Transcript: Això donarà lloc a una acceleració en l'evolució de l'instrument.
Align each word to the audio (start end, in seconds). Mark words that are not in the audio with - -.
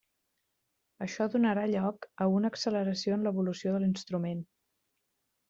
Això 1.05 1.27
donarà 1.35 1.65
lloc 1.73 2.07
a 2.25 2.27
una 2.37 2.51
acceleració 2.55 3.19
en 3.19 3.27
l'evolució 3.29 3.75
de 3.77 3.83
l'instrument. 3.85 4.43